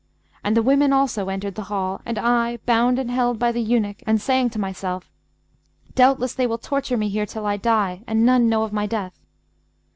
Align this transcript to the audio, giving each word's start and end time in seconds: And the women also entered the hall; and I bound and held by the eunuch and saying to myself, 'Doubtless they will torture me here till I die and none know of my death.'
And 0.43 0.57
the 0.57 0.63
women 0.63 0.91
also 0.91 1.29
entered 1.29 1.53
the 1.53 1.65
hall; 1.65 2.01
and 2.07 2.17
I 2.17 2.57
bound 2.65 2.97
and 2.97 3.11
held 3.11 3.37
by 3.37 3.51
the 3.51 3.61
eunuch 3.61 4.01
and 4.07 4.19
saying 4.19 4.49
to 4.49 4.59
myself, 4.59 5.11
'Doubtless 5.93 6.33
they 6.33 6.47
will 6.47 6.57
torture 6.57 6.97
me 6.97 7.07
here 7.07 7.27
till 7.27 7.45
I 7.45 7.57
die 7.57 8.01
and 8.07 8.25
none 8.25 8.49
know 8.49 8.63
of 8.63 8.73
my 8.73 8.87
death.' 8.87 9.19